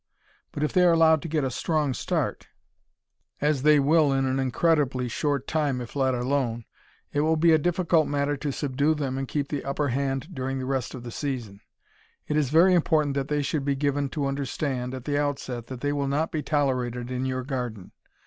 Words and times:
But 0.51 0.63
if 0.63 0.73
they 0.73 0.83
are 0.83 0.93
allowed 0.93 1.21
to 1.21 1.27
get 1.27 1.43
a 1.43 1.51
strong 1.51 1.93
start 1.93 2.47
as 3.39 3.61
they 3.61 3.79
will 3.79 4.11
in 4.11 4.25
an 4.25 4.39
incredibly 4.39 5.07
short 5.07 5.45
time 5.45 5.79
if 5.79 5.95
let 5.95 6.15
alone 6.15 6.65
it 7.13 7.19
will 7.21 7.35
be 7.35 7.51
a 7.51 7.59
difficult 7.59 8.07
matter 8.07 8.35
to 8.35 8.51
subdue 8.51 8.95
them 8.95 9.19
and 9.19 9.27
keep 9.27 9.49
the 9.49 9.63
upper 9.63 9.89
hand 9.89 10.29
during 10.33 10.57
the 10.57 10.65
rest 10.65 10.95
of 10.95 11.03
the 11.03 11.11
season. 11.11 11.61
It 12.27 12.35
is 12.35 12.49
very 12.49 12.73
important 12.73 13.13
that 13.13 13.27
they 13.27 13.43
should 13.43 13.63
be 13.63 13.75
given 13.75 14.09
to 14.09 14.25
understand, 14.25 14.95
at 14.95 15.05
the 15.05 15.19
outset, 15.19 15.67
that 15.67 15.81
they 15.81 15.93
will 15.93 16.07
not 16.07 16.31
be 16.31 16.41
tolerated 16.41 17.11
in 17.11 17.27
your 17.27 17.43
garden. 17.43 17.91